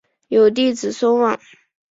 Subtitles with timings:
[0.29, 1.39] 有弟子孙望。